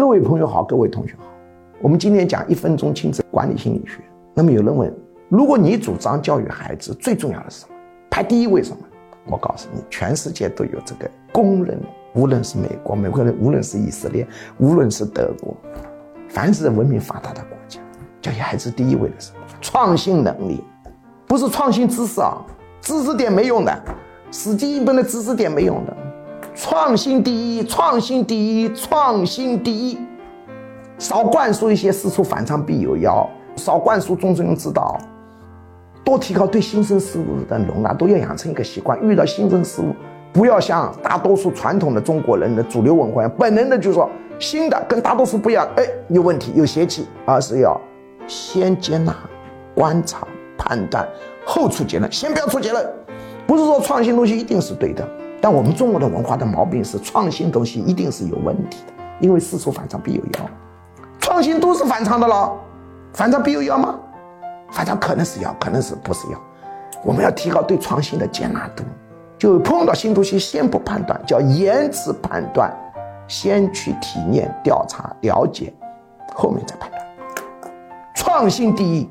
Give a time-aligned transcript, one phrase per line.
[0.00, 1.26] 各位朋友好，各位同学好，
[1.82, 4.00] 我们今天讲一分钟亲子管理心理学。
[4.32, 4.90] 那么有人问，
[5.28, 7.74] 如果你主张教育孩子，最重要的是什么？
[8.10, 8.78] 排第一位什么？
[9.26, 11.78] 我告诉你，全世界都有这个公认，
[12.14, 14.26] 无论是美国、美国人，无论是以色列，
[14.56, 15.54] 无论是德国，
[16.30, 17.78] 凡是文明发达的国家，
[18.22, 20.64] 教育孩子第一位的是创新能力，
[21.26, 22.42] 不是创新知识啊，
[22.80, 23.82] 知识点没用的，
[24.30, 25.94] 死记硬背的知识点没用的。
[26.54, 29.98] 创新第一，创新第一，创新第一。
[30.98, 34.98] 少灌输一些事出反常必有妖，少灌输中庸之道，
[36.04, 39.00] 多提高对新生事物的容纳，都要养成一个习惯。
[39.00, 39.94] 遇到新生事物，
[40.30, 47.80] 不要像大多数传统的中国人的主流文化，本能的就是说新的跟大多数不一样，哎，有问题，有邪气，而是要
[48.26, 49.16] 先接纳、
[49.74, 50.28] 观察、
[50.58, 51.08] 判断，
[51.46, 52.12] 后出结论。
[52.12, 52.86] 先不要出结论，
[53.46, 55.08] 不是说创新东西一定是对的。
[55.40, 60.50] 但我们中国的文化的毛病是，创新东西一定是有问题的，因为事出反常必有妖，
[61.18, 62.52] 创新都是反常的了，
[63.14, 63.98] 反常必有妖吗？
[64.70, 66.38] 反常可能是妖，可能是不是妖？
[67.02, 68.84] 我们要提高对创新的接纳度，
[69.38, 72.70] 就碰到新东西先不判断，叫延迟判断，
[73.26, 75.72] 先去体验、调查、了解，
[76.34, 77.02] 后面再判断。
[78.14, 79.08] 创新第一。